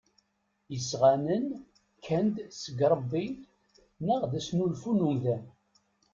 [0.77, 1.45] Isɣanen
[1.97, 3.25] kkan-d seg Ṛebbi
[4.05, 5.43] neɣ d asnulfu n umdan?